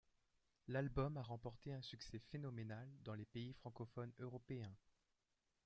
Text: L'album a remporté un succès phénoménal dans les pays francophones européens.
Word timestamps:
L'album 0.67 1.17
a 1.17 1.21
remporté 1.21 1.71
un 1.71 1.83
succès 1.83 2.17
phénoménal 2.31 2.89
dans 3.03 3.13
les 3.13 3.27
pays 3.27 3.53
francophones 3.53 4.11
européens. 4.17 4.75